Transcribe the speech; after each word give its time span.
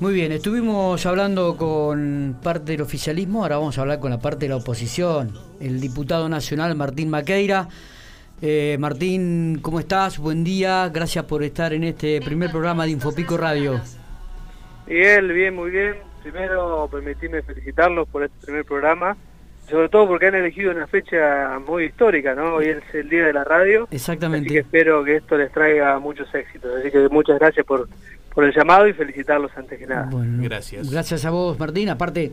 Muy 0.00 0.14
bien, 0.14 0.30
estuvimos 0.30 1.04
hablando 1.06 1.56
con 1.56 2.36
parte 2.40 2.70
del 2.70 2.82
oficialismo, 2.82 3.42
ahora 3.42 3.56
vamos 3.58 3.78
a 3.78 3.80
hablar 3.80 3.98
con 3.98 4.12
la 4.12 4.20
parte 4.20 4.44
de 4.44 4.50
la 4.50 4.56
oposición. 4.56 5.32
El 5.60 5.80
diputado 5.80 6.28
nacional 6.28 6.76
Martín 6.76 7.10
Maqueira. 7.10 7.68
Eh, 8.40 8.76
Martín, 8.78 9.58
¿cómo 9.60 9.80
estás? 9.80 10.18
Buen 10.18 10.44
día, 10.44 10.88
gracias 10.94 11.24
por 11.24 11.42
estar 11.42 11.72
en 11.72 11.82
este 11.82 12.20
primer 12.20 12.52
programa 12.52 12.84
de 12.84 12.92
Infopico 12.92 13.36
Radio. 13.36 13.80
Miguel, 14.86 15.32
bien, 15.32 15.56
muy 15.56 15.72
bien. 15.72 15.96
Primero, 16.22 16.88
permitirme 16.88 17.42
felicitarlos 17.42 18.06
por 18.08 18.22
este 18.22 18.46
primer 18.46 18.64
programa, 18.64 19.16
sobre 19.68 19.88
todo 19.88 20.06
porque 20.06 20.28
han 20.28 20.36
elegido 20.36 20.70
una 20.70 20.86
fecha 20.86 21.58
muy 21.66 21.86
histórica, 21.86 22.36
¿no? 22.36 22.54
Hoy 22.54 22.66
es 22.66 22.94
el 22.94 23.08
Día 23.08 23.26
de 23.26 23.32
la 23.32 23.42
Radio. 23.42 23.88
Exactamente. 23.90 24.46
Así 24.46 24.54
que 24.54 24.60
espero 24.60 25.02
que 25.02 25.16
esto 25.16 25.36
les 25.36 25.50
traiga 25.50 25.98
muchos 25.98 26.32
éxitos. 26.32 26.70
Así 26.78 26.92
que 26.92 27.08
muchas 27.08 27.40
gracias 27.40 27.66
por, 27.66 27.88
por 28.34 28.44
el 28.44 28.54
llamado 28.54 28.86
y 28.86 28.92
felicitarlos 28.92 29.50
antes 29.56 29.78
que 29.78 29.86
nada. 29.86 30.08
gracias. 30.12 30.90
Gracias 30.90 31.24
a 31.24 31.30
vos, 31.30 31.58
Martín. 31.58 31.88
Aparte, 31.88 32.30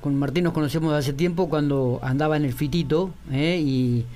con 0.00 0.18
Martín 0.18 0.44
nos 0.44 0.52
conocemos 0.52 0.92
de 0.92 0.98
hace 0.98 1.12
tiempo 1.12 1.48
cuando 1.48 2.00
andaba 2.02 2.36
en 2.36 2.44
el 2.44 2.52
fitito 2.52 3.10
¿eh? 3.32 3.58
y, 3.60 4.06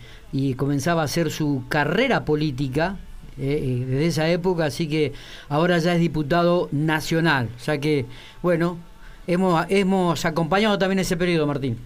comenzaba 0.57 1.03
a 1.03 1.05
hacer 1.05 1.31
su 1.31 1.65
carrera 1.69 2.25
política 2.25 2.97
¿eh? 3.39 3.61
Eh, 3.63 3.85
desde 3.87 4.07
esa 4.07 4.29
época, 4.29 4.65
así 4.65 4.89
que 4.89 5.13
ahora 5.49 5.79
ya 5.79 5.95
es 5.95 6.01
diputado 6.01 6.69
nacional. 6.73 7.49
O 7.57 7.61
sea 7.61 7.79
que, 7.79 8.07
bueno, 8.43 8.79
hemos, 9.27 9.67
hemos 9.69 10.25
acompañado 10.25 10.79
también 10.79 10.99
ese 11.01 11.17
periodo, 11.17 11.47
Martín. 11.47 11.79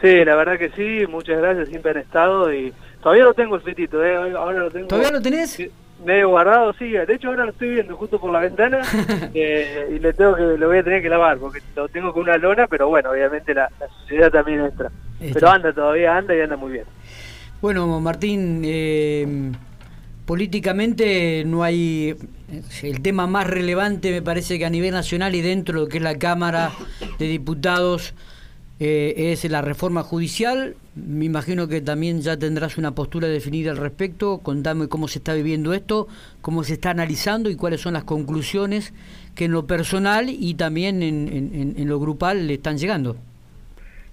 Sí, 0.00 0.24
la 0.24 0.34
verdad 0.34 0.58
que 0.58 0.70
sí, 0.70 1.06
muchas 1.10 1.38
gracias, 1.38 1.68
siempre 1.68 1.92
han 1.92 1.98
estado 1.98 2.52
y 2.52 2.72
todavía 3.02 3.24
lo 3.24 3.34
tengo 3.34 3.56
el 3.56 3.62
fitito, 3.62 3.98
ahora 3.98 4.60
lo 4.60 4.70
tengo. 4.70 4.86
¿Todavía 4.86 5.10
lo 5.10 5.22
tenés? 5.22 5.58
Medio 6.04 6.30
guardado, 6.30 6.72
sí. 6.74 6.90
De 6.90 7.14
hecho, 7.14 7.28
ahora 7.28 7.44
lo 7.44 7.50
estoy 7.50 7.70
viendo 7.70 7.96
justo 7.96 8.20
por 8.20 8.32
la 8.32 8.40
ventana 8.40 8.80
eh, 9.34 9.90
y 9.94 9.98
le 9.98 10.12
tengo 10.12 10.34
que 10.34 10.42
lo 10.42 10.68
voy 10.68 10.78
a 10.78 10.84
tener 10.84 11.02
que 11.02 11.08
lavar 11.08 11.38
porque 11.38 11.60
lo 11.76 11.88
tengo 11.88 12.12
con 12.12 12.22
una 12.22 12.36
lona, 12.36 12.66
pero 12.66 12.88
bueno, 12.88 13.10
obviamente 13.10 13.54
la, 13.54 13.70
la 13.78 13.88
suciedad 13.88 14.30
también 14.30 14.60
entra. 14.60 14.90
Pero 15.18 15.48
anda 15.48 15.72
todavía, 15.72 16.16
anda 16.16 16.34
y 16.34 16.40
anda 16.40 16.56
muy 16.56 16.72
bien. 16.72 16.84
Bueno, 17.60 17.98
Martín, 18.00 18.62
eh, 18.64 19.52
políticamente 20.26 21.44
no 21.46 21.62
hay. 21.62 22.16
El 22.82 23.00
tema 23.00 23.26
más 23.26 23.46
relevante 23.46 24.10
me 24.10 24.22
parece 24.22 24.58
que 24.58 24.66
a 24.66 24.70
nivel 24.70 24.92
nacional 24.92 25.34
y 25.34 25.40
dentro 25.40 25.74
de 25.74 25.84
lo 25.84 25.88
que 25.88 25.98
es 25.98 26.02
la 26.02 26.18
Cámara 26.18 26.72
de 27.18 27.26
Diputados 27.26 28.14
eh, 28.84 29.32
es 29.32 29.48
la 29.50 29.62
reforma 29.62 30.02
judicial. 30.02 30.76
Me 30.94 31.24
imagino 31.24 31.68
que 31.68 31.80
también 31.80 32.20
ya 32.20 32.36
tendrás 32.36 32.76
una 32.76 32.94
postura 32.94 33.28
definida 33.28 33.70
al 33.70 33.78
respecto. 33.78 34.38
Contame 34.42 34.88
cómo 34.88 35.08
se 35.08 35.20
está 35.20 35.32
viviendo 35.32 35.72
esto, 35.72 36.06
cómo 36.42 36.64
se 36.64 36.74
está 36.74 36.90
analizando 36.90 37.48
y 37.50 37.56
cuáles 37.56 37.80
son 37.80 37.94
las 37.94 38.04
conclusiones 38.04 38.92
que 39.34 39.46
en 39.46 39.52
lo 39.52 39.66
personal 39.66 40.26
y 40.28 40.54
también 40.54 41.02
en, 41.02 41.74
en, 41.76 41.88
lo 41.88 41.98
grupal 41.98 42.46
le 42.46 42.54
están 42.54 42.76
llegando. 42.76 43.16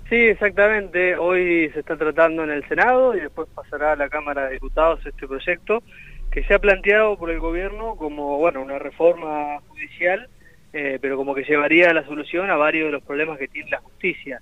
Sí, 0.10 0.16
exactamente. 0.16 1.18
Hoy 1.18 1.70
se 1.74 1.80
está 1.82 1.98
tratando 1.98 2.44
en 2.44 2.52
el 2.52 2.68
Senado 2.68 3.16
y 3.16 3.20
después 3.20 3.48
pasará 3.54 3.94
a 3.94 3.96
la 3.96 4.10
Cámara 4.10 4.46
de 4.46 4.54
Diputados 4.54 5.06
este 5.06 5.28
proyecto 5.28 5.84
que 6.32 6.44
se 6.44 6.54
ha 6.54 6.60
planteado 6.60 7.18
por 7.18 7.30
el 7.30 7.40
gobierno 7.40 7.96
como 7.96 8.38
bueno 8.38 8.62
una 8.62 8.80
reforma 8.80 9.60
judicial, 9.68 10.30
eh, 10.72 10.98
pero 11.02 11.18
como 11.18 11.36
que 11.36 11.44
llevaría 11.44 11.94
la 11.94 12.06
solución 12.06 12.50
a 12.50 12.56
varios 12.56 12.86
de 12.86 12.94
los 12.94 13.04
problemas 13.04 13.38
que 13.38 13.50
tiene 13.50 13.70
la 13.70 13.82
justicia. 13.82 14.42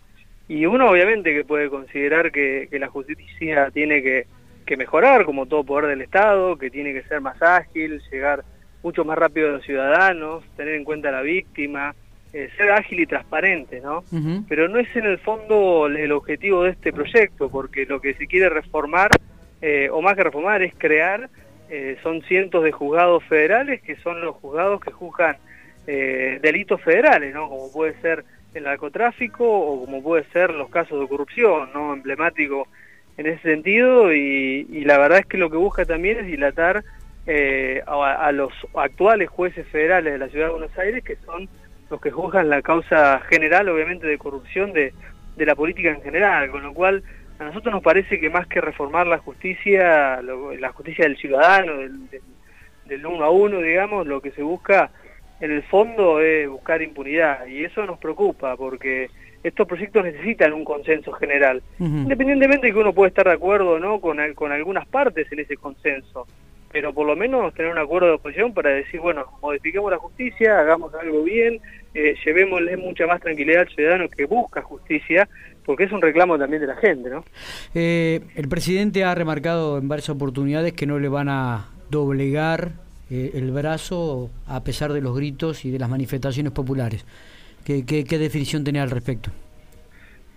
Y 0.50 0.66
uno 0.66 0.89
obviamente 0.89 1.31
que 1.31 1.45
puede 1.45 1.69
considerar 1.69 2.31
que, 2.31 2.67
la 2.72 2.88
justicia 2.88 3.69
tiene 3.72 4.02
que, 4.02 4.25
mejorar 4.78 5.25
como 5.25 5.47
todo 5.47 5.64
poder 5.64 5.88
del 5.88 6.02
Estado, 6.02 6.58
que 6.58 6.69
tiene 6.69 6.94
que 6.94 7.03
ser 7.03 7.22
más 7.22 7.42
ágil, 7.42 8.02
llegar 8.11 8.44
mucho 8.83 9.03
más 9.05 9.17
rápido 9.17 9.50
a 9.50 9.52
los 9.53 9.64
ciudadanos, 9.64 10.44
tener 10.58 10.75
en 10.75 10.83
cuenta 10.83 11.09
a 11.09 11.11
la 11.11 11.22
víctima, 11.22 11.95
eh, 12.33 12.50
ser 12.55 12.72
ágil 12.72 13.00
y 13.00 13.05
transparente, 13.08 13.80
¿no? 13.80 14.03
Pero 14.47 14.67
no 14.67 14.80
es 14.80 14.95
en 14.95 15.05
el 15.05 15.17
fondo 15.20 15.88
el 15.88 16.11
objetivo 16.11 16.64
de 16.64 16.72
este 16.72 16.94
proyecto, 16.94 17.50
porque 17.50 17.86
lo 17.86 18.00
que 18.00 18.14
se 18.16 18.27
quiere 18.27 18.50
reformar, 18.50 19.09
eh, 19.61 19.89
o 19.92 20.02
más 20.02 20.16
que 20.16 20.23
reformar, 20.23 20.61
es 20.61 20.73
crear, 20.77 21.30
eh, 21.70 21.98
son 22.04 22.21
cientos 22.23 22.64
de 22.64 22.71
juzgados 22.71 23.23
federales, 23.23 23.81
que 23.81 23.98
son 23.98 24.21
los 24.21 24.36
juzgados 24.36 24.81
que 24.81 24.92
juzgan 24.92 25.37
delitos 25.87 26.80
federales, 26.83 27.33
¿no? 27.33 27.49
Como 27.49 27.71
puede 27.71 27.99
ser 28.02 28.23
el 28.54 28.64
narcotráfico 28.64 29.45
o 29.48 29.86
como 29.86 30.02
puede 30.02 30.23
ser 30.32 30.52
los 30.52 30.70
casos 30.70 30.99
de 30.99 31.08
corrupción, 31.08 31.70
¿no? 31.73 31.93
Emblemático 31.93 32.67
en 33.17 33.27
ese 33.27 33.42
sentido 33.42 34.14
y, 34.14 34.83
la 34.86 34.98
verdad 34.98 35.20
es 35.20 35.26
que 35.26 35.37
lo 35.37 35.49
que 35.49 35.58
busca 35.58 35.86
también 35.86 36.20
es 36.20 36.26
dilatar 36.26 36.83
eh, 37.27 37.83
a, 37.86 38.32
los 38.32 38.54
actuales 38.73 39.30
jueces 39.30 39.67
federales 39.67 40.14
de 40.14 40.20
la 40.20 40.30
Ciudad 40.30 40.48
de 40.48 40.54
Buenos 40.54 40.77
Aires 40.77 41.04
que 41.04 41.17
son 41.17 41.49
los 41.89 41.99
que 41.99 42.11
juzgan 42.11 42.49
la 42.49 42.61
causa 42.61 43.20
general 43.30 43.67
obviamente 43.70 44.08
de 44.08 44.17
corrupción 44.17 44.71
de, 44.73 44.93
la 45.37 45.55
política 45.55 45.89
en 45.89 46.02
general, 46.02 46.52
con 46.52 46.64
lo 46.64 46.73
cual 46.73 47.02
a 47.39 47.45
nosotros 47.45 47.73
nos 47.73 47.83
parece 47.83 48.20
que 48.20 48.30
más 48.30 48.45
que 48.48 48.60
reformar 48.60 49.08
la 49.08 49.20
justicia, 49.20 50.21
la 50.21 50.71
justicia 50.73 51.05
del 51.05 51.16
ciudadano, 51.16 51.77
del, 51.77 52.10
del, 52.10 52.21
del 52.86 53.05
uno 53.05 53.23
a 53.23 53.30
uno, 53.30 53.61
digamos, 53.61 54.05
lo 54.05 54.20
que 54.20 54.31
se 54.31 54.43
busca 54.43 54.92
en 55.39 55.52
el 55.52 55.64
fondo 55.64 56.20
es 56.20 56.50
buscar 56.50 56.82
impunidad 56.82 57.48
y 57.48 57.64
eso 57.64 57.86
nos 57.86 58.00
preocupa 58.00 58.55
porque 58.58 59.10
estos 59.44 59.67
proyectos 59.67 60.04
necesitan 60.04 60.54
un 60.54 60.66
consenso 60.66 61.11
general, 61.14 61.61
independientemente 61.80 62.67
de 62.67 62.73
que 62.73 62.80
uno 62.80 62.94
puede 62.94 63.10
estar 63.10 63.26
de 63.26 63.33
acuerdo 63.33 63.72
o 63.72 63.80
no 63.80 64.02
con, 64.02 64.17
con 64.36 64.52
algunas 64.52 64.86
partes 64.88 65.32
en 65.32 65.39
ese 65.39 65.55
consenso, 65.55 66.28
pero 66.72 66.94
por 66.94 67.08
lo 67.08 67.16
menos 67.16 67.54
tener 67.54 67.72
un 67.72 67.78
acuerdo 67.78 68.08
de 68.08 68.14
oposición 68.16 68.54
para 68.54 68.72
decir, 68.72 68.99
bueno, 68.99 69.26
modifiquemos 69.42 69.92
la 69.92 69.98
justicia, 69.98 70.60
hagamos 70.60 70.94
algo 70.94 71.23
bien, 71.23 71.61
eh, 71.94 72.16
llevémosle 72.23 72.78
mucha 72.78 73.08
más 73.08 73.22
tranquilidad 73.22 73.61
al 73.61 73.70
ciudadano 73.70 74.10
que 74.10 74.26
busca 74.26 74.61
justicia, 74.61 75.28
porque 75.66 75.86
es 75.86 75.92
un 75.92 76.02
reclamo 76.02 76.38
también 76.38 76.61
de 76.61 76.67
la 76.67 76.76
gente, 76.76 77.10
¿no? 77.10 77.23
Eh, 77.73 78.22
el 78.36 78.49
presidente 78.49 79.04
ha 79.04 79.16
remarcado 79.16 79.78
en 79.78 79.88
varias 79.88 80.10
oportunidades 80.10 80.73
que 80.73 80.86
no 80.86 80.99
le 80.99 81.08
van 81.08 81.30
a 81.30 81.70
doblegar 81.89 82.73
eh, 83.09 83.31
el 83.33 83.52
brazo 83.52 84.30
a 84.47 84.64
pesar 84.64 84.93
de 84.93 85.02
los 85.02 85.15
gritos 85.15 85.65
y 85.65 85.71
de 85.71 85.80
las 85.80 85.89
manifestaciones 85.89 86.52
populares. 86.52 87.05
¿Qué, 87.64 87.86
qué, 87.86 88.17
definición 88.17 88.64
tenía 88.64 88.83
al 88.83 88.89
respecto? 88.89 89.30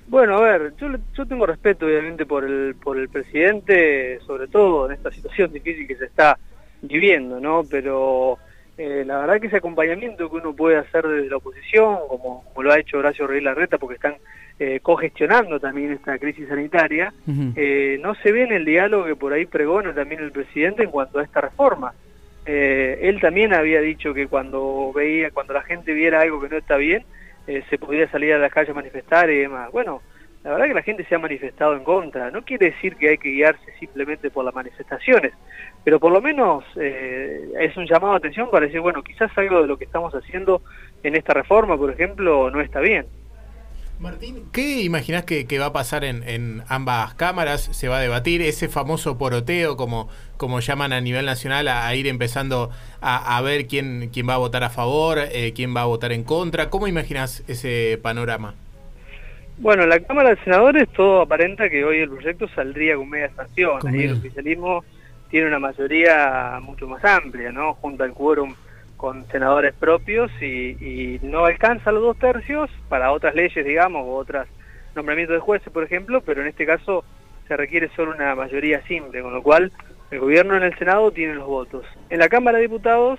Bueno, 0.08 0.36
a 0.36 0.40
ver, 0.42 0.74
yo, 0.78 0.88
yo 1.14 1.26
tengo 1.26 1.46
respeto 1.46 1.86
obviamente 1.86 2.26
por 2.26 2.44
el, 2.44 2.74
por 2.74 2.98
el 2.98 3.08
presidente, 3.08 4.18
sobre 4.26 4.48
todo 4.48 4.86
en 4.86 4.92
esta 4.92 5.10
situación 5.10 5.52
difícil 5.52 5.86
que 5.86 5.96
se 5.96 6.04
está 6.04 6.38
viviendo, 6.82 7.40
¿no? 7.40 7.62
Pero 7.70 8.38
eh, 8.78 9.04
la 9.06 9.18
verdad 9.18 9.40
que 9.40 9.46
ese 9.48 9.58
acompañamiento 9.58 10.30
que 10.30 10.36
uno 10.36 10.54
puede 10.54 10.76
hacer 10.76 11.06
desde 11.06 11.30
la 11.30 11.36
oposición, 11.36 11.98
como, 12.08 12.42
como 12.44 12.62
lo 12.62 12.72
ha 12.72 12.78
hecho 12.78 12.98
Horacio 12.98 13.26
Rey 13.26 13.40
Larreta, 13.40 13.78
porque 13.78 13.94
están 13.94 14.16
eh, 14.58 14.80
cogestionando 14.80 15.60
también 15.60 15.92
esta 15.92 16.18
crisis 16.18 16.48
sanitaria, 16.48 17.12
eh, 17.56 17.98
no 18.02 18.14
se 18.16 18.32
ve 18.32 18.44
en 18.44 18.52
el 18.52 18.64
diálogo 18.64 19.04
que 19.04 19.16
por 19.16 19.32
ahí 19.32 19.46
pregona 19.46 19.94
también 19.94 20.22
el 20.22 20.32
presidente 20.32 20.82
en 20.84 20.90
cuanto 20.90 21.18
a 21.18 21.22
esta 21.22 21.42
reforma. 21.42 21.92
Eh, 22.44 22.98
él 23.02 23.20
también 23.20 23.54
había 23.54 23.80
dicho 23.80 24.12
que 24.14 24.26
cuando 24.26 24.92
veía, 24.92 25.30
cuando 25.30 25.54
la 25.54 25.62
gente 25.62 25.92
viera 25.92 26.20
algo 26.20 26.40
que 26.40 26.48
no 26.48 26.56
está 26.56 26.76
bien, 26.76 27.04
eh, 27.46 27.62
se 27.70 27.78
podía 27.78 28.10
salir 28.10 28.34
a 28.34 28.38
la 28.38 28.50
calle 28.50 28.72
a 28.72 28.74
manifestar 28.74 29.30
y 29.30 29.38
demás. 29.38 29.70
Bueno, 29.70 30.02
la 30.44 30.50
verdad 30.52 30.66
que 30.66 30.74
la 30.74 30.82
gente 30.82 31.04
se 31.04 31.14
ha 31.14 31.18
manifestado 31.18 31.76
en 31.76 31.84
contra. 31.84 32.30
No 32.30 32.42
quiere 32.42 32.70
decir 32.70 32.96
que 32.96 33.10
hay 33.10 33.18
que 33.18 33.30
guiarse 33.30 33.72
simplemente 33.78 34.30
por 34.30 34.44
las 34.44 34.54
manifestaciones, 34.54 35.32
pero 35.84 36.00
por 36.00 36.12
lo 36.12 36.20
menos 36.20 36.64
eh, 36.76 37.48
es 37.60 37.76
un 37.76 37.86
llamado 37.86 38.14
de 38.14 38.18
atención 38.18 38.50
para 38.50 38.66
decir, 38.66 38.80
bueno, 38.80 39.02
quizás 39.02 39.30
algo 39.36 39.62
de 39.62 39.68
lo 39.68 39.76
que 39.76 39.84
estamos 39.84 40.12
haciendo 40.14 40.62
en 41.02 41.14
esta 41.14 41.32
reforma, 41.32 41.76
por 41.76 41.90
ejemplo, 41.90 42.50
no 42.50 42.60
está 42.60 42.80
bien. 42.80 43.06
Martín, 44.02 44.46
¿qué 44.52 44.82
imaginás 44.82 45.24
que, 45.24 45.46
va 45.60 45.66
a 45.66 45.72
pasar 45.72 46.02
en, 46.02 46.64
ambas 46.66 47.14
cámaras? 47.14 47.62
¿Se 47.62 47.86
va 47.86 47.98
a 47.98 48.00
debatir 48.00 48.42
ese 48.42 48.68
famoso 48.68 49.16
poroteo, 49.16 49.76
como, 49.76 50.08
como 50.36 50.58
llaman 50.58 50.92
a 50.92 51.00
nivel 51.00 51.24
nacional, 51.24 51.68
a, 51.68 51.94
ir 51.94 52.08
empezando 52.08 52.70
a, 53.00 53.40
ver 53.42 53.68
quién, 53.68 54.10
quién 54.12 54.28
va 54.28 54.34
a 54.34 54.38
votar 54.38 54.64
a 54.64 54.70
favor, 54.70 55.20
eh, 55.20 55.52
quién 55.54 55.74
va 55.74 55.82
a 55.82 55.84
votar 55.84 56.10
en 56.10 56.24
contra? 56.24 56.68
¿Cómo 56.68 56.88
imaginás 56.88 57.44
ese 57.46 57.96
panorama? 58.02 58.54
Bueno, 59.58 59.84
en 59.84 59.90
la 59.90 60.00
Cámara 60.00 60.30
de 60.30 60.36
Senadores 60.42 60.88
todo 60.88 61.22
aparenta 61.22 61.70
que 61.70 61.84
hoy 61.84 61.98
el 61.98 62.10
proyecto 62.10 62.48
saldría 62.48 62.96
con 62.96 63.08
media 63.08 63.26
estación. 63.26 63.86
Ahí 63.86 64.02
el 64.02 64.14
oficialismo 64.14 64.84
tiene 65.30 65.46
una 65.46 65.60
mayoría 65.60 66.58
mucho 66.60 66.88
más 66.88 67.04
amplia, 67.04 67.52
¿no? 67.52 67.74
Junto 67.74 68.02
al 68.02 68.12
quórum 68.12 68.52
con 69.02 69.26
senadores 69.32 69.74
propios 69.74 70.30
y, 70.40 71.18
no 71.22 71.44
alcanza 71.44 71.90
los 71.90 72.02
dos 72.04 72.18
tercios 72.20 72.70
para 72.88 73.10
otras 73.10 73.34
leyes, 73.34 73.66
digamos, 73.66 74.06
o 74.06 74.14
otros 74.14 74.46
nombramientos 74.94 75.34
de 75.34 75.40
jueces, 75.40 75.72
por 75.72 75.82
ejemplo, 75.82 76.20
pero 76.20 76.40
en 76.40 76.46
este 76.46 76.64
caso 76.64 77.02
se 77.48 77.56
requiere 77.56 77.90
solo 77.96 78.12
una 78.14 78.36
mayoría 78.36 78.80
simple, 78.82 79.20
con 79.20 79.32
lo 79.32 79.42
cual 79.42 79.72
el 80.12 80.20
gobierno 80.20 80.56
en 80.56 80.62
el 80.62 80.78
Senado 80.78 81.10
tiene 81.10 81.34
los 81.34 81.48
votos. 81.48 81.84
En 82.10 82.20
la 82.20 82.28
Cámara 82.28 82.58
de 82.58 82.62
Diputados, 82.62 83.18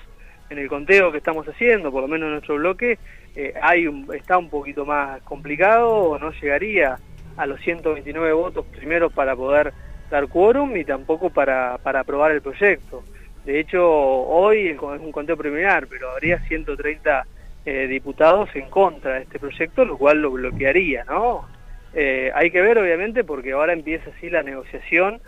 en 0.50 0.58
el 0.58 0.70
conteo 0.70 1.12
que 1.12 1.18
estamos 1.18 1.46
haciendo, 1.50 1.92
por 1.92 2.04
lo 2.04 2.08
menos 2.08 2.28
en 2.28 2.32
nuestro 2.32 2.56
bloque, 2.56 2.98
eh, 3.36 3.54
hay 3.62 3.86
un, 3.86 4.08
está 4.16 4.38
un 4.38 4.50
poquito 4.50 4.86
más 4.86 5.22
complicado, 5.24 6.18
no 6.18 6.32
llegaría 6.32 6.98
a 7.36 7.46
los 7.46 7.60
129 7.60 8.32
votos 8.32 8.66
primero 8.68 9.10
para 9.10 9.36
poder 9.36 9.74
dar 10.10 10.30
quórum 10.30 10.78
y 10.78 10.86
tampoco 10.86 11.30
para 11.30 11.74
aprobar 11.74 12.32
el 12.32 12.42
proyecto. 12.42 13.04
De 13.46 13.60
hecho, 13.60 13.86
hoy 13.86 14.68
es 14.68 14.80
un 14.80 15.12
conteo 15.12 15.36
preliminar, 15.36 15.88
pero 15.88 16.12
habría 16.12 16.40
130 16.48 17.26
eh, 17.66 17.88
diputados 17.88 18.50
en 18.56 18.70
contra 18.70 19.16
de 19.16 19.24
este 19.24 19.40
proyecto, 19.40 19.84
lo 19.86 19.98
cual 19.98 20.22
lo 20.22 20.32
bloquearía, 20.32 21.04
¿no? 21.04 21.48
Eh, 21.94 22.32
hay 22.34 22.52
que 22.52 22.62
ver, 22.62 22.78
obviamente, 22.78 23.24
porque 23.24 23.52
ahora 23.52 23.74
empieza 23.74 24.10
así 24.16 24.30
la 24.30 24.44
negociación. 24.44 25.22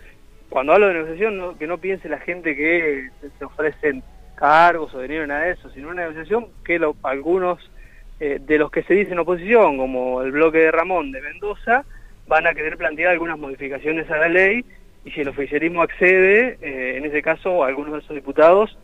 Cuando 0.49 0.73
hablo 0.73 0.87
de 0.87 0.93
negociación, 0.95 1.57
que 1.57 1.67
no 1.67 1.77
piense 1.77 2.09
la 2.09 2.19
gente 2.19 2.55
que 2.55 3.09
se 3.37 3.45
ofrecen 3.45 4.03
cargos 4.35 4.93
o 4.93 5.01
dinero, 5.01 5.27
nada 5.27 5.45
de 5.45 5.51
eso, 5.51 5.69
sino 5.71 5.89
una 5.89 6.03
negociación 6.03 6.47
que 6.63 6.79
algunos 7.03 7.71
eh, 8.19 8.39
de 8.41 8.57
los 8.57 8.71
que 8.71 8.83
se 8.83 8.93
dicen 8.93 9.19
oposición, 9.19 9.77
como 9.77 10.21
el 10.21 10.31
bloque 10.31 10.59
de 10.59 10.71
Ramón 10.71 11.11
de 11.11 11.21
Mendoza, 11.21 11.83
van 12.27 12.47
a 12.47 12.53
querer 12.53 12.77
plantear 12.77 13.11
algunas 13.11 13.37
modificaciones 13.37 14.09
a 14.09 14.17
la 14.17 14.29
ley 14.29 14.65
y 15.05 15.11
si 15.11 15.21
el 15.21 15.29
oficialismo 15.29 15.81
accede, 15.81 16.57
eh, 16.61 16.97
en 16.97 17.05
ese 17.05 17.21
caso 17.21 17.63
algunos 17.63 17.93
de 17.93 17.99
esos 17.99 18.15
diputados 18.15 18.77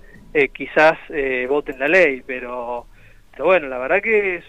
quizás 0.54 0.98
voten 1.50 1.78
la 1.78 1.90
ley, 1.90 2.24
pero 2.26 2.86
pero 3.32 3.46
bueno, 3.46 3.68
la 3.68 3.78
verdad 3.78 4.02
que 4.02 4.36
es 4.36 4.46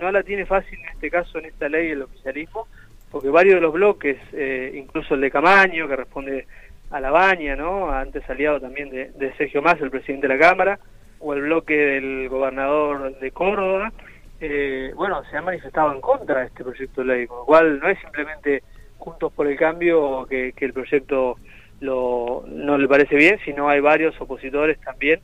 no 0.00 0.12
la 0.12 0.22
tiene 0.22 0.46
fácil 0.46 0.78
en 0.78 0.88
este 0.90 1.10
caso, 1.10 1.38
en 1.38 1.46
esta 1.46 1.68
ley, 1.68 1.90
el 1.90 2.02
oficialismo, 2.02 2.68
porque 3.10 3.30
varios 3.30 3.56
de 3.56 3.60
los 3.60 3.72
bloques, 3.72 4.18
eh, 4.32 4.72
incluso 4.74 5.14
el 5.14 5.22
de 5.22 5.30
Camaño, 5.30 5.88
que 5.88 5.96
responde 5.96 6.46
a 6.90 7.00
la 7.00 7.10
baña, 7.10 7.56
¿no? 7.56 7.90
Antes 7.90 8.28
aliado 8.28 8.60
también 8.60 8.90
de, 8.90 9.32
Sergio 9.36 9.62
Más, 9.62 9.80
el 9.80 9.90
presidente 9.90 10.28
de 10.28 10.34
la 10.34 10.40
Cámara, 10.40 10.78
o 11.18 11.34
el 11.34 11.42
bloque 11.42 11.76
del 11.76 12.28
gobernador 12.28 13.18
de 13.18 13.30
Córdoba, 13.30 13.92
eh, 14.40 14.92
bueno, 14.94 15.22
se 15.30 15.36
han 15.36 15.44
manifestado 15.44 15.92
en 15.92 16.00
contra 16.00 16.40
de 16.40 16.46
este 16.46 16.62
proyecto 16.62 17.02
de 17.02 17.06
ley, 17.06 17.26
con 17.26 17.38
lo 17.38 17.44
cual 17.44 17.78
no 17.78 17.88
es 17.88 17.98
simplemente 18.00 18.62
Juntos 19.00 19.32
por 19.32 19.48
el 19.48 19.56
Cambio 19.56 20.26
que, 20.28 20.54
el 20.56 20.72
proyecto 20.72 21.36
lo, 21.80 22.44
no 22.46 22.78
le 22.78 22.86
parece 22.86 23.16
bien, 23.16 23.38
sino 23.44 23.68
hay 23.68 23.80
varios 23.80 24.18
opositores 24.20 24.78
también 24.80 25.20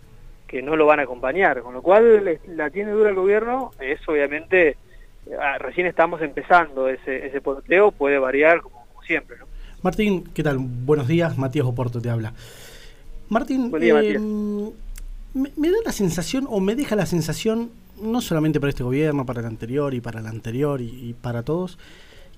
que 0.49 0.63
no 0.63 0.77
lo 0.77 0.87
van 0.87 1.01
a 1.01 1.03
acompañar, 1.03 1.61
con 1.63 1.75
lo 1.75 1.83
cual 1.83 2.39
la 2.49 2.71
tiene 2.71 2.93
dura 2.93 3.11
el 3.11 3.17
gobierno, 3.17 3.73
es 3.81 3.99
obviamente, 4.09 4.77
ah, 5.41 5.59
recién 5.59 5.87
estamos 5.87 6.23
empezando 6.23 6.89
ese, 6.89 7.27
ese 7.27 7.41
porteo, 7.41 7.91
puede 7.91 8.19
variar 8.19 8.61
como, 8.61 8.87
siempre. 9.07 9.37
¿no? 9.39 9.47
Martín, 9.83 10.25
¿qué 10.35 10.43
tal? 10.43 10.59
Buenos 10.59 11.09
días, 11.09 11.37
Matías 11.37 11.67
Oporto 11.67 12.01
te 12.01 12.11
habla. 12.11 12.33
Martín, 13.29 13.73
eh, 13.81 14.19
me, 14.19 15.53
me, 15.57 15.71
da 15.71 15.79
la 15.85 15.93
sensación, 15.93 16.47
o 16.49 16.61
me 16.61 16.77
deja 16.77 16.95
la 16.95 17.07
sensación, 17.07 17.71
no 18.01 18.21
solamente 18.21 18.61
para 18.61 18.71
este 18.71 18.85
gobierno, 18.85 19.27
para 19.27 19.41
el 19.41 19.47
anterior 19.47 19.95
y 19.95 20.01
para 20.01 20.21
el 20.21 20.27
anterior 20.27 20.81
y, 20.81 21.15
para 21.21 21.43
todos, 21.43 21.79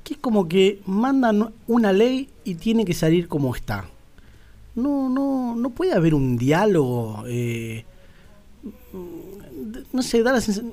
que 0.04 0.14
es 0.14 0.20
como 0.20 0.48
que 0.48 0.80
mandan 0.86 1.52
una 1.66 1.92
ley 1.92 2.28
y 2.44 2.54
tiene 2.54 2.84
que 2.84 2.94
salir 2.94 3.28
como 3.28 3.54
está. 3.54 3.86
No, 4.74 5.08
no, 5.08 5.56
no 5.56 5.70
puede 5.70 5.92
haber 5.92 6.14
un 6.14 6.36
diálogo 6.36 7.24
eh, 7.26 7.84
no 9.92 10.02
sé, 10.02 10.22
da 10.22 10.32
la 10.32 10.40
sensación, 10.40 10.72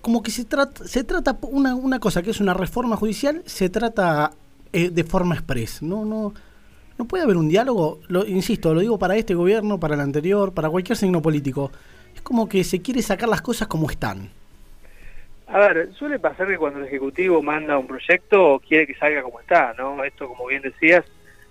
como 0.00 0.22
que 0.22 0.30
se 0.30 0.44
trata, 0.44 0.86
se 0.86 1.04
trata 1.04 1.38
una, 1.42 1.74
una 1.74 1.98
cosa 1.98 2.22
que 2.22 2.30
es 2.30 2.40
una 2.40 2.54
reforma 2.54 2.96
judicial, 2.96 3.42
se 3.46 3.68
trata 3.68 4.32
eh, 4.72 4.90
de 4.90 5.04
forma 5.04 5.34
express. 5.34 5.82
No, 5.82 6.04
no, 6.04 6.32
no 6.98 7.04
puede 7.04 7.24
haber 7.24 7.36
un 7.36 7.48
diálogo, 7.48 8.00
lo, 8.08 8.26
insisto, 8.26 8.72
lo 8.74 8.80
digo 8.80 8.98
para 8.98 9.16
este 9.16 9.34
gobierno, 9.34 9.78
para 9.78 9.94
el 9.94 10.00
anterior, 10.00 10.52
para 10.52 10.70
cualquier 10.70 10.96
signo 10.96 11.20
político. 11.20 11.70
Es 12.14 12.22
como 12.22 12.48
que 12.48 12.64
se 12.64 12.80
quiere 12.80 13.02
sacar 13.02 13.28
las 13.28 13.42
cosas 13.42 13.68
como 13.68 13.90
están. 13.90 14.30
A 15.52 15.58
ver, 15.58 15.92
suele 15.94 16.20
pasar 16.20 16.46
que 16.46 16.56
cuando 16.56 16.78
el 16.78 16.86
Ejecutivo 16.86 17.42
manda 17.42 17.76
un 17.76 17.86
proyecto 17.86 18.60
quiere 18.66 18.86
que 18.86 18.94
salga 18.94 19.22
como 19.22 19.40
está, 19.40 19.74
¿no? 19.76 20.02
Esto, 20.04 20.28
como 20.28 20.46
bien 20.46 20.62
decías, 20.62 21.04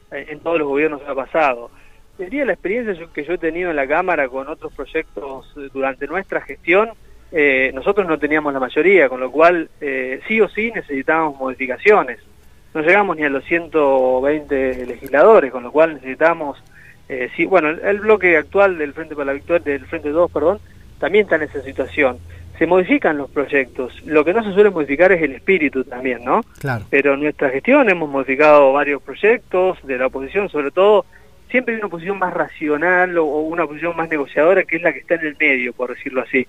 en 0.10 0.40
todos 0.40 0.58
los 0.58 0.68
gobiernos 0.68 1.02
ha 1.06 1.14
pasado. 1.14 1.70
Sería 2.18 2.46
la 2.46 2.54
experiencia 2.54 3.08
que 3.14 3.24
yo 3.24 3.34
he 3.34 3.38
tenido 3.38 3.70
en 3.70 3.76
la 3.76 3.88
Cámara 3.88 4.28
con 4.28 4.48
otros 4.48 4.74
proyectos 4.74 5.54
durante 5.74 6.08
nuestra 6.08 6.42
gestión. 6.42 6.92
Eh, 7.32 7.72
nosotros 7.74 8.08
no 8.08 8.18
teníamos 8.18 8.54
la 8.54 8.60
mayoría, 8.60 9.08
con 9.08 9.20
lo 9.20 9.32
cual 9.32 9.70
eh, 9.80 10.20
sí 10.28 10.42
o 10.42 10.50
sí 10.50 10.72
necesitábamos 10.74 11.40
modificaciones. 11.40 12.20
No 12.74 12.82
llegamos 12.82 13.18
ni 13.18 13.24
a 13.24 13.30
los 13.30 13.44
120 13.46 14.86
legisladores, 14.86 15.52
con 15.52 15.64
lo 15.64 15.72
cual 15.72 15.96
necesitamos... 15.96 16.62
Eh, 17.08 17.30
sí, 17.36 17.46
bueno, 17.46 17.70
el, 17.70 18.00
bloque 18.00 18.38
actual 18.38 18.78
del 18.78 18.94
Frente 18.94 19.16
para 19.16 19.28
la 19.28 19.34
Victoria, 19.34 19.64
del 19.64 19.86
Frente 19.88 20.10
2, 20.10 20.32
perdón, 20.32 20.60
también 21.00 21.24
está 21.24 21.38
en 21.38 21.44
esa 21.44 21.62
situación. 21.62 22.20
Se 22.60 22.68
modifican 22.68 23.18
los 23.18 23.32
proyectos. 23.32 23.94
Lo 24.06 24.24
que 24.24 24.34
no 24.34 24.44
se 24.44 24.54
suele 24.54 24.70
modificar 24.70 25.12
es 25.14 25.22
el 25.22 25.32
espíritu 25.32 25.86
también, 25.86 26.24
¿no? 26.24 26.42
Claro. 26.60 26.86
Pero 26.90 27.14
en 27.14 27.22
nuestra 27.22 27.50
gestión 27.50 27.90
hemos 27.90 28.10
modificado 28.10 28.74
varios 28.74 29.02
proyectos 29.02 29.78
de 29.84 29.98
la 29.98 30.08
oposición, 30.08 30.50
sobre 30.50 30.70
todo 30.70 31.06
siempre 31.50 31.74
hay 31.74 31.80
una 31.80 31.90
posición 31.90 32.20
más 32.20 32.34
racional 32.34 33.18
o, 33.18 33.26
una 33.26 33.66
posición 33.66 33.96
más 33.96 34.10
negociadora 34.10 34.64
que 34.64 34.76
es 34.76 34.82
la 34.82 34.94
que 34.94 35.00
está 35.00 35.16
en 35.16 35.28
el 35.28 35.38
medio, 35.40 35.74
por 35.74 35.90
decirlo 35.96 36.22
así. 36.22 36.48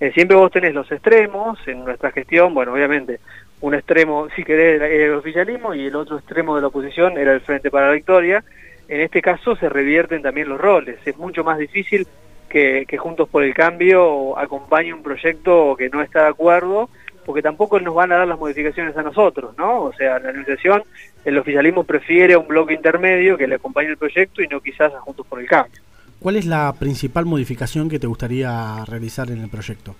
Eh, 0.00 0.10
siempre 0.12 0.36
vos 0.36 0.50
tenés 0.50 0.74
los 0.74 0.90
extremos 0.90 1.58
en 1.66 1.84
nuestra 1.84 2.10
gestión, 2.10 2.52
bueno, 2.54 2.72
obviamente 2.72 3.20
un 3.60 3.74
extremo, 3.74 4.28
si 4.34 4.42
querés, 4.42 4.82
era 4.82 4.88
el 4.88 5.14
oficialismo 5.14 5.74
y 5.74 5.86
el 5.86 5.94
otro 5.94 6.18
extremo 6.18 6.56
de 6.56 6.62
la 6.62 6.66
oposición 6.66 7.16
era 7.16 7.32
el 7.32 7.40
Frente 7.40 7.70
para 7.70 7.86
la 7.86 7.92
Victoria. 7.92 8.42
En 8.88 9.00
este 9.00 9.22
caso 9.22 9.54
se 9.54 9.68
revierten 9.68 10.20
también 10.20 10.48
los 10.48 10.60
roles. 10.60 10.98
Es 11.04 11.16
mucho 11.16 11.44
más 11.44 11.58
difícil 11.58 12.06
que, 12.52 12.84
que 12.86 12.98
Juntos 12.98 13.30
por 13.30 13.42
el 13.42 13.54
Cambio 13.54 14.38
acompañe 14.38 14.92
un 14.92 15.02
proyecto 15.02 15.74
que 15.76 15.88
no 15.88 16.02
está 16.02 16.24
de 16.24 16.28
acuerdo 16.28 16.90
porque 17.24 17.40
tampoco 17.40 17.80
nos 17.80 17.94
van 17.94 18.12
a 18.12 18.18
dar 18.18 18.28
las 18.28 18.38
modificaciones 18.38 18.96
a 18.96 19.02
nosotros, 19.02 19.56
¿no? 19.56 19.84
O 19.84 19.92
sea, 19.94 20.18
la 20.18 20.32
negociación, 20.32 20.82
el 21.24 21.38
oficialismo 21.38 21.84
prefiere 21.84 22.34
a 22.34 22.38
un 22.38 22.48
bloque 22.48 22.74
intermedio 22.74 23.38
que 23.38 23.46
le 23.46 23.54
acompañe 23.54 23.88
el 23.88 23.96
proyecto 23.96 24.42
y 24.42 24.48
no 24.48 24.60
quizás 24.60 24.92
a 24.92 25.00
Juntos 25.00 25.26
por 25.26 25.40
el 25.40 25.46
Cambio. 25.46 25.80
¿Cuál 26.18 26.36
es 26.36 26.46
la 26.46 26.72
principal 26.78 27.24
modificación 27.24 27.88
que 27.88 27.98
te 27.98 28.06
gustaría 28.06 28.84
realizar 28.86 29.30
en 29.30 29.40
el 29.42 29.48
proyecto? 29.48 29.94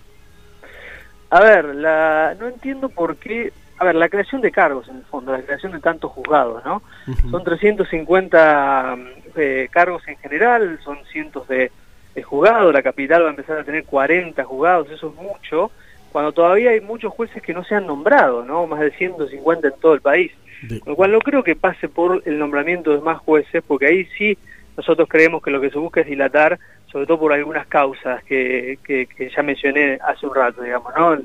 A 1.30 1.40
ver, 1.40 1.74
la, 1.74 2.36
no 2.38 2.48
entiendo 2.48 2.88
por 2.88 3.16
qué... 3.16 3.52
A 3.78 3.84
ver, 3.84 3.94
la 3.94 4.08
creación 4.08 4.40
de 4.42 4.52
cargos, 4.52 4.88
en 4.88 4.96
el 4.96 5.04
fondo, 5.04 5.32
la 5.32 5.42
creación 5.42 5.72
de 5.72 5.80
tantos 5.80 6.12
juzgados, 6.12 6.64
¿no? 6.64 6.82
Son 7.30 7.42
350 7.42 8.96
eh, 9.36 9.68
cargos 9.72 10.06
en 10.06 10.16
general, 10.18 10.78
son 10.84 10.98
cientos 11.10 11.48
de, 11.48 11.72
de 12.14 12.22
juzgados, 12.22 12.72
la 12.72 12.82
capital 12.82 13.22
va 13.22 13.28
a 13.28 13.30
empezar 13.30 13.58
a 13.58 13.64
tener 13.64 13.84
40 13.84 14.42
juzgados, 14.44 14.90
eso 14.90 15.08
es 15.08 15.14
mucho 15.14 15.70
cuando 16.12 16.32
todavía 16.32 16.70
hay 16.70 16.80
muchos 16.80 17.12
jueces 17.12 17.42
que 17.42 17.54
no 17.54 17.64
se 17.64 17.74
han 17.74 17.86
nombrado, 17.86 18.44
¿no? 18.44 18.66
Más 18.66 18.80
de 18.80 18.90
150 18.92 19.68
en 19.68 19.74
todo 19.80 19.94
el 19.94 20.02
país. 20.02 20.30
Con 20.68 20.92
lo 20.92 20.96
cual 20.96 21.10
no 21.10 21.18
creo 21.18 21.42
que 21.42 21.56
pase 21.56 21.88
por 21.88 22.22
el 22.24 22.38
nombramiento 22.38 22.92
de 22.92 23.00
más 23.00 23.18
jueces, 23.18 23.64
porque 23.66 23.86
ahí 23.86 24.04
sí 24.16 24.38
nosotros 24.76 25.08
creemos 25.08 25.42
que 25.42 25.50
lo 25.50 25.60
que 25.60 25.70
se 25.70 25.78
busca 25.78 26.02
es 26.02 26.06
dilatar, 26.06 26.58
sobre 26.86 27.06
todo 27.06 27.18
por 27.18 27.32
algunas 27.32 27.66
causas 27.66 28.22
que, 28.24 28.78
que, 28.84 29.08
ya 29.34 29.42
mencioné 29.42 29.98
hace 30.06 30.26
un 30.26 30.34
rato, 30.34 30.62
digamos, 30.62 30.92
¿no? 30.96 31.18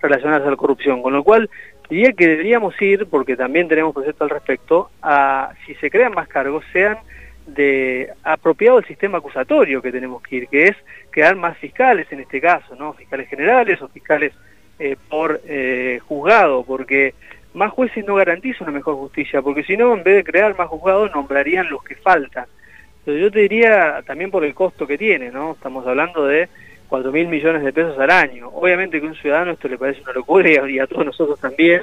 Relacionadas 0.00 0.46
a 0.46 0.50
la 0.50 0.56
corrupción. 0.56 1.02
Con 1.02 1.14
lo 1.14 1.24
cual 1.24 1.50
diría 1.88 2.12
que 2.12 2.28
deberíamos 2.28 2.80
ir, 2.80 3.06
porque 3.06 3.36
también 3.36 3.66
tenemos 3.66 3.94
proyecto 3.94 4.24
al 4.24 4.30
respecto, 4.30 4.90
a 5.02 5.54
si 5.66 5.74
se 5.76 5.90
crean 5.90 6.12
más 6.12 6.28
cargos, 6.28 6.64
sean 6.72 6.98
de 7.46 8.10
apropiado 8.22 8.78
el 8.78 8.86
sistema 8.86 9.18
acusatorio 9.18 9.82
que 9.82 9.92
tenemos 9.92 10.22
que 10.22 10.36
ir, 10.36 10.48
que 10.48 10.64
es 10.64 10.76
crear 11.10 11.36
más 11.36 11.58
fiscales 11.58 12.10
en 12.10 12.20
este 12.20 12.40
caso, 12.40 12.74
¿no? 12.76 12.94
Fiscales 12.94 13.28
generales 13.28 13.80
o 13.82 13.88
fiscales 13.88 14.32
eh, 14.78 14.96
por 15.08 15.40
eh, 15.46 16.00
juzgado, 16.06 16.64
porque 16.64 17.14
más 17.52 17.70
jueces 17.70 18.04
no 18.04 18.16
garantiza 18.16 18.64
una 18.64 18.72
mejor 18.72 18.96
justicia, 18.96 19.42
porque 19.42 19.62
si 19.62 19.76
no, 19.76 19.94
en 19.94 20.02
vez 20.02 20.16
de 20.16 20.24
crear 20.24 20.56
más 20.56 20.68
juzgados, 20.68 21.12
nombrarían 21.14 21.70
los 21.70 21.82
que 21.84 21.94
faltan. 21.94 22.46
Pero 23.04 23.18
yo 23.18 23.30
te 23.30 23.40
diría 23.40 24.02
también 24.06 24.30
por 24.30 24.44
el 24.44 24.54
costo 24.54 24.86
que 24.86 24.98
tiene, 24.98 25.30
¿no? 25.30 25.52
Estamos 25.52 25.86
hablando 25.86 26.26
de 26.26 26.48
4 26.88 27.12
mil 27.12 27.28
millones 27.28 27.62
de 27.62 27.72
pesos 27.72 27.98
al 27.98 28.10
año. 28.10 28.48
Obviamente 28.48 29.00
que 29.00 29.06
a 29.06 29.10
un 29.10 29.16
ciudadano 29.16 29.52
esto 29.52 29.68
le 29.68 29.78
parece 29.78 30.00
una 30.02 30.12
locura 30.12 30.48
y 30.48 30.78
a, 30.78 30.86
todos 30.86 31.04
nosotros 31.04 31.38
también. 31.38 31.82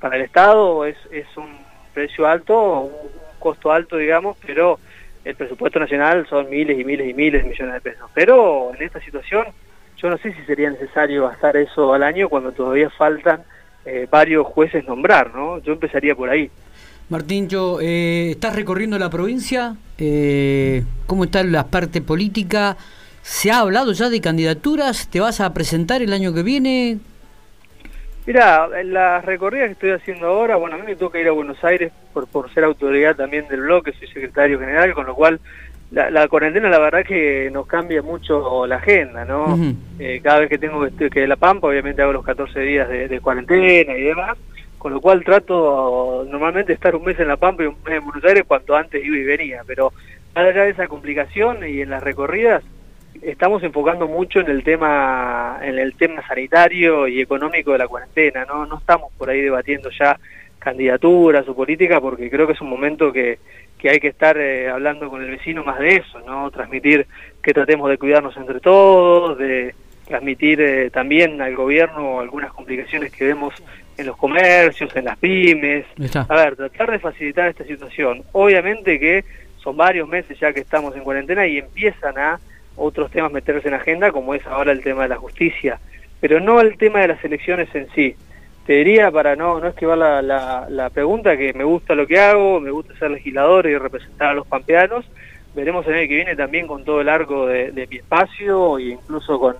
Para 0.00 0.16
el 0.16 0.22
Estado 0.22 0.84
es, 0.86 0.96
es 1.10 1.26
un 1.36 1.56
precio 1.92 2.26
alto, 2.26 2.80
un 2.80 2.92
costo 3.38 3.70
alto, 3.70 3.96
digamos, 3.96 4.36
pero 4.44 4.78
el 5.24 5.34
presupuesto 5.36 5.80
nacional 5.80 6.26
son 6.28 6.50
miles 6.50 6.78
y 6.78 6.84
miles 6.84 7.08
y 7.08 7.14
miles 7.14 7.42
de 7.42 7.48
millones 7.48 7.74
de 7.74 7.80
pesos. 7.80 8.10
Pero 8.14 8.72
en 8.74 8.82
esta 8.82 9.00
situación 9.00 9.46
yo 9.96 10.10
no 10.10 10.18
sé 10.18 10.32
si 10.34 10.42
sería 10.42 10.70
necesario 10.70 11.26
gastar 11.28 11.56
eso 11.56 11.94
al 11.94 12.02
año 12.02 12.28
cuando 12.28 12.52
todavía 12.52 12.90
faltan 12.90 13.42
eh, 13.86 14.06
varios 14.10 14.46
jueces 14.46 14.86
nombrar, 14.86 15.34
¿no? 15.34 15.58
Yo 15.60 15.72
empezaría 15.72 16.14
por 16.14 16.28
ahí. 16.28 16.50
Martín, 17.08 17.48
yo, 17.48 17.78
eh, 17.80 18.30
¿estás 18.30 18.56
recorriendo 18.56 18.98
la 18.98 19.10
provincia? 19.10 19.76
Eh, 19.98 20.84
¿Cómo 21.06 21.24
está 21.24 21.42
la 21.42 21.66
parte 21.66 22.00
política? 22.00 22.76
¿Se 23.22 23.50
ha 23.50 23.60
hablado 23.60 23.92
ya 23.92 24.08
de 24.08 24.20
candidaturas? 24.20 25.08
¿Te 25.08 25.20
vas 25.20 25.40
a 25.40 25.52
presentar 25.54 26.02
el 26.02 26.12
año 26.12 26.34
que 26.34 26.42
viene? 26.42 26.98
Mira, 28.26 28.68
en 28.80 28.94
las 28.94 29.24
recorridas 29.24 29.66
que 29.66 29.72
estoy 29.72 29.90
haciendo 29.90 30.28
ahora, 30.28 30.56
bueno, 30.56 30.76
a 30.76 30.78
mí 30.78 30.84
me 30.86 30.96
toca 30.96 31.18
ir 31.18 31.28
a 31.28 31.32
Buenos 31.32 31.62
Aires 31.62 31.92
por, 32.12 32.26
por 32.26 32.52
ser 32.54 32.64
autoridad 32.64 33.16
también 33.16 33.46
del 33.48 33.60
bloque, 33.60 33.92
soy 33.92 34.08
secretario 34.08 34.58
general, 34.58 34.94
con 34.94 35.04
lo 35.04 35.14
cual 35.14 35.40
la, 35.90 36.10
la 36.10 36.26
cuarentena 36.28 36.70
la 36.70 36.78
verdad 36.78 37.04
que 37.04 37.50
nos 37.52 37.66
cambia 37.66 38.02
mucho 38.02 38.66
la 38.66 38.76
agenda, 38.76 39.24
¿no? 39.24 39.58
Eh, 39.98 40.20
cada 40.22 40.40
vez 40.40 40.48
que 40.48 40.58
tengo 40.58 40.84
que, 40.96 41.10
que 41.10 41.26
La 41.26 41.36
Pampa, 41.36 41.68
obviamente 41.68 42.02
hago 42.02 42.12
los 42.12 42.24
14 42.24 42.60
días 42.60 42.88
de, 42.88 43.20
cuarentena 43.20 43.96
y 43.96 44.02
demás, 44.02 44.38
con 44.78 44.92
lo 44.92 45.00
cual 45.00 45.22
trato 45.22 46.26
normalmente 46.28 46.72
estar 46.72 46.96
un 46.96 47.04
mes 47.04 47.20
en 47.20 47.28
La 47.28 47.36
Pampa 47.36 47.62
y 47.62 47.66
un 47.66 47.76
mes 47.84 47.98
en 47.98 48.04
Buenos 48.04 48.24
Aires 48.24 48.44
cuanto 48.46 48.74
antes 48.74 49.04
iba 49.04 49.16
y 49.16 49.24
venía, 49.24 49.62
pero 49.66 49.92
más 50.34 50.46
allá 50.46 50.64
de 50.64 50.70
esa 50.70 50.88
complicación 50.88 51.58
y 51.68 51.82
en 51.82 51.90
las 51.90 52.02
recorridas, 52.02 52.64
estamos 53.24 53.62
enfocando 53.62 54.06
mucho 54.06 54.40
en 54.40 54.50
el 54.50 54.62
tema 54.62 55.58
en 55.62 55.78
el 55.78 55.94
tema 55.94 56.26
sanitario 56.26 57.08
y 57.08 57.20
económico 57.20 57.72
de 57.72 57.78
la 57.78 57.88
cuarentena, 57.88 58.44
no 58.44 58.66
no 58.66 58.78
estamos 58.78 59.12
por 59.16 59.30
ahí 59.30 59.40
debatiendo 59.40 59.90
ya 59.90 60.18
candidaturas 60.58 61.46
o 61.48 61.54
política 61.54 62.00
porque 62.00 62.30
creo 62.30 62.46
que 62.46 62.54
es 62.54 62.60
un 62.60 62.70
momento 62.70 63.12
que, 63.12 63.38
que 63.78 63.90
hay 63.90 64.00
que 64.00 64.08
estar 64.08 64.36
eh, 64.38 64.70
hablando 64.70 65.10
con 65.10 65.22
el 65.22 65.30
vecino 65.30 65.62
más 65.62 65.78
de 65.78 65.96
eso, 65.96 66.20
no 66.20 66.50
transmitir 66.50 67.06
que 67.42 67.52
tratemos 67.52 67.90
de 67.90 67.98
cuidarnos 67.98 68.36
entre 68.36 68.60
todos, 68.60 69.36
de 69.36 69.74
transmitir 70.06 70.60
eh, 70.60 70.90
también 70.90 71.40
al 71.40 71.54
gobierno 71.54 72.20
algunas 72.20 72.52
complicaciones 72.52 73.12
que 73.12 73.26
vemos 73.26 73.54
en 73.96 74.06
los 74.06 74.16
comercios, 74.16 74.94
en 74.96 75.04
las 75.04 75.18
pymes. 75.18 75.86
A 76.28 76.34
ver, 76.34 76.56
tratar 76.56 76.90
de 76.90 76.98
facilitar 76.98 77.48
esta 77.48 77.64
situación. 77.64 78.22
Obviamente 78.32 78.98
que 78.98 79.24
son 79.58 79.76
varios 79.76 80.08
meses 80.08 80.38
ya 80.38 80.52
que 80.52 80.60
estamos 80.60 80.96
en 80.96 81.04
cuarentena 81.04 81.46
y 81.46 81.58
empiezan 81.58 82.18
a 82.18 82.40
otros 82.76 83.10
temas 83.10 83.32
meterse 83.32 83.68
en 83.68 83.74
agenda, 83.74 84.12
como 84.12 84.34
es 84.34 84.46
ahora 84.46 84.72
el 84.72 84.82
tema 84.82 85.02
de 85.02 85.08
la 85.10 85.16
justicia, 85.16 85.80
pero 86.20 86.40
no 86.40 86.60
el 86.60 86.76
tema 86.76 87.00
de 87.00 87.08
las 87.08 87.24
elecciones 87.24 87.74
en 87.74 87.88
sí. 87.94 88.16
Te 88.66 88.74
diría, 88.74 89.10
para 89.10 89.36
no, 89.36 89.60
no 89.60 89.68
esquivar 89.68 89.98
la, 89.98 90.22
la, 90.22 90.66
la 90.70 90.88
pregunta, 90.88 91.36
que 91.36 91.52
me 91.52 91.64
gusta 91.64 91.94
lo 91.94 92.06
que 92.06 92.18
hago, 92.18 92.60
me 92.60 92.70
gusta 92.70 92.96
ser 92.98 93.10
legislador 93.10 93.66
y 93.66 93.76
representar 93.76 94.28
a 94.28 94.34
los 94.34 94.46
pampeanos. 94.46 95.04
Veremos 95.54 95.86
el 95.86 95.94
año 95.94 96.08
que 96.08 96.16
viene 96.16 96.34
también 96.34 96.66
con 96.66 96.82
todo 96.82 97.00
el 97.00 97.08
arco 97.08 97.46
de, 97.46 97.72
de 97.72 97.86
mi 97.86 97.96
espacio 97.96 98.78
e 98.78 98.84
incluso 98.84 99.38
con, 99.38 99.56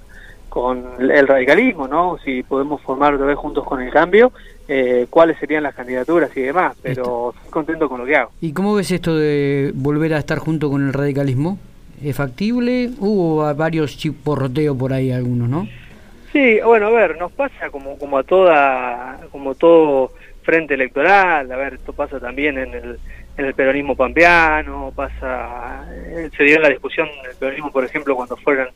con 0.48 0.84
el 0.98 1.28
radicalismo, 1.28 1.86
¿no? 1.86 2.16
Si 2.24 2.42
podemos 2.42 2.80
formar 2.80 3.14
otra 3.14 3.26
vez 3.26 3.36
juntos 3.36 3.64
con 3.64 3.82
el 3.82 3.92
cambio, 3.92 4.32
eh, 4.66 5.06
cuáles 5.10 5.38
serían 5.38 5.62
las 5.64 5.74
candidaturas 5.74 6.34
y 6.36 6.40
demás, 6.40 6.74
pero 6.82 7.34
estoy 7.36 7.50
contento 7.50 7.88
con 7.88 8.00
lo 8.00 8.06
que 8.06 8.16
hago. 8.16 8.30
¿Y 8.40 8.52
cómo 8.52 8.74
ves 8.74 8.90
esto 8.90 9.16
de 9.16 9.70
volver 9.74 10.14
a 10.14 10.18
estar 10.18 10.38
junto 10.38 10.70
con 10.70 10.86
el 10.86 10.92
radicalismo? 10.94 11.58
¿Es 12.02 12.16
factible? 12.16 12.90
Hubo 12.98 13.54
varios 13.54 13.96
chiporroteos 13.96 14.76
por 14.76 14.92
ahí 14.92 15.10
algunos, 15.10 15.48
¿no? 15.48 15.68
Sí, 16.32 16.58
bueno, 16.64 16.88
a 16.88 16.90
ver, 16.90 17.16
nos 17.16 17.30
pasa 17.32 17.70
como 17.70 17.96
como 17.96 18.18
a 18.18 18.24
toda 18.24 19.20
como 19.30 19.54
todo 19.54 20.12
frente 20.42 20.74
electoral, 20.74 21.50
a 21.50 21.56
ver, 21.56 21.74
esto 21.74 21.92
pasa 21.92 22.18
también 22.18 22.58
en 22.58 22.74
el 22.74 22.98
en 23.36 23.44
el 23.44 23.54
peronismo 23.54 23.96
pampeano, 23.96 24.92
pasa 24.94 25.84
eh, 25.92 26.30
se 26.36 26.44
dio 26.44 26.60
la 26.60 26.68
discusión 26.68 27.08
del 27.22 27.36
peronismo, 27.36 27.70
por 27.72 27.84
ejemplo, 27.84 28.14
cuando 28.16 28.36
fueron 28.36 28.68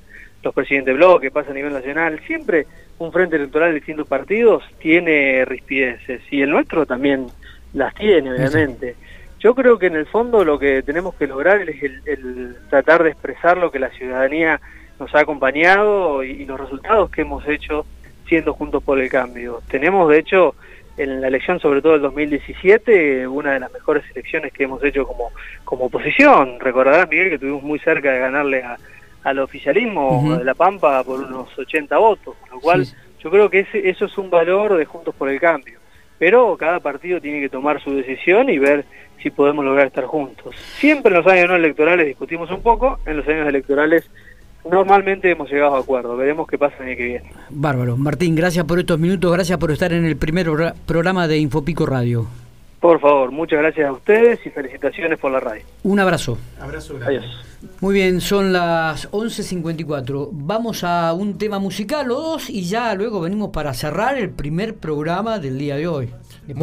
los 0.43 0.55
presidentes 0.55 0.95
de 0.95 0.99
bloque, 0.99 1.31
pasa 1.31 1.51
a 1.51 1.55
nivel 1.55 1.73
nacional, 1.73 2.21
siempre 2.27 2.67
un 2.99 3.13
frente 3.13 3.37
electoral 3.37 3.71
de 3.71 3.77
distintos 3.77 4.09
partidos 4.09 4.63
tiene 4.79 5.45
rispideces 5.45 6.21
y 6.31 6.43
el 6.43 6.51
nuestro 6.51 6.87
también 6.87 7.27
las 7.73 7.95
tiene, 7.95 8.33
obviamente. 8.33 8.97
Yo 9.41 9.55
creo 9.55 9.79
que 9.79 9.87
en 9.87 9.97
el 9.97 10.07
fondo 10.07 10.45
lo 10.45 10.59
que 10.59 10.83
tenemos 10.83 11.15
que 11.15 11.27
lograr 11.27 11.61
es 11.69 11.83
el, 11.83 12.57
tratar 12.71 13.05
de 13.05 13.11
expresar 13.11 13.57
lo 13.57 13.71
que 13.71 13.79
la 13.79 13.91
ciudadanía 13.91 14.61
nos 14.99 15.15
ha 15.15 15.21
acompañado 15.21 16.25
y, 16.25 16.45
los 16.45 16.59
resultados 16.59 17.11
que 17.11 17.23
hemos 17.23 17.47
hecho 17.47 17.87
siendo 18.27 18.53
juntos 18.53 18.83
por 18.83 18.99
el 18.99 19.09
cambio. 19.09 19.63
Tenemos, 19.69 20.09
de 20.11 20.19
hecho, 20.19 20.55
en 20.97 21.21
la 21.21 21.29
elección, 21.29 21.61
sobre 21.61 21.81
todo 21.81 21.93
del 21.93 22.03
2017, 22.03 23.29
una 23.29 23.53
de 23.53 23.61
las 23.61 23.73
mejores 23.73 24.05
elecciones 24.11 24.53
que 24.53 24.65
hemos 24.65 24.83
hecho 24.83 25.07
como, 25.07 25.31
como 25.65 25.85
oposición. 25.85 26.59
Recordarás, 26.59 27.09
Miguel, 27.09 27.29
que 27.29 27.35
estuvimos 27.37 27.63
muy 27.63 27.79
cerca 27.79 28.11
de 28.11 28.19
ganarle 28.19 28.65
a, 28.65 28.77
al 29.25 29.39
oficialismo 29.39 30.37
de 30.37 30.45
La 30.45 30.55
Pampa 30.55 31.03
por 31.05 31.21
unos 31.21 31.57
80 31.57 31.97
votos, 31.99 32.35
con 32.41 32.51
lo 32.51 32.61
cual 32.61 32.87
yo 33.21 33.31
creo 33.31 33.51
que 33.51 33.61
ese, 33.61 33.89
eso 33.89 34.07
es 34.07 34.19
un 34.19 34.31
valor 34.31 34.77
de 34.77 34.85
Juntos 34.85 35.15
por 35.15 35.29
el 35.29 35.41
Cambio. 35.41 35.79
Pero 36.19 36.57
cada 36.57 36.81
partido 36.81 37.21
tiene 37.21 37.41
que 37.41 37.49
tomar 37.49 37.83
su 37.83 37.95
decisión 37.95 38.51
y 38.51 38.59
ver 38.59 38.85
si 39.23 39.31
podemos 39.31 39.65
lograr 39.65 39.87
estar 39.87 40.05
juntos. 40.05 40.55
Siempre 40.79 41.11
en 41.11 41.23
los 41.23 41.27
años 41.27 41.49
no 41.49 41.57
electorales 41.57 42.07
discutimos 42.07 42.51
un 42.51 42.63
poco, 42.63 42.99
en 43.07 43.17
los 43.19 43.29
años 43.29 43.49
electorales 43.49 44.09
normalmente 44.69 45.31
hemos 45.31 45.51
llegado 45.51 45.77
a 45.77 45.81
acuerdo. 45.81 46.17
Veremos 46.17 46.47
qué 46.47 46.59
pasa 46.59 46.77
el 46.81 46.89
año 46.89 46.97
que 46.97 47.05
viene. 47.05 47.33
Bárbaro. 47.51 47.97
Martín, 47.97 48.35
gracias 48.35 48.65
por 48.65 48.79
estos 48.79 48.99
minutos, 48.99 49.33
gracias 49.33 49.59
por 49.59 49.71
estar 49.71 49.93
en 49.93 50.05
el 50.05 50.17
primer 50.17 50.49
programa 50.87 51.29
de 51.29 51.39
Infopico 51.39 51.87
Radio. 51.87 52.27
Por 52.81 53.01
favor, 53.01 53.33
muchas 53.33 53.59
gracias 53.59 53.89
a 53.89 53.93
ustedes 53.93 54.45
y 54.47 54.51
felicitaciones 54.51 55.19
por 55.19 55.33
la 55.33 55.41
radio. 55.41 55.63
Un 55.83 55.99
abrazo. 55.99 56.39
Abrazo 56.61 56.95
grande. 56.95 57.19
Adiós. 57.19 57.48
Muy 57.81 57.95
bien, 57.95 58.21
son 58.21 58.53
las 58.53 59.11
11.54. 59.11 60.29
Vamos 60.31 60.85
a 60.85 61.13
un 61.13 61.39
tema 61.39 61.59
musical 61.59 62.09
o 62.13 62.21
dos 62.21 62.51
y 62.51 62.63
ya 62.63 62.95
luego 62.95 63.21
venimos 63.21 63.51
para 63.51 63.75
cerrar 63.75 64.17
el 64.17 64.31
primer 64.31 64.77
programa 64.77 65.41
del 65.41 65.59
día 65.59 65.77
de 65.77 65.89
hoy. 65.89 66.09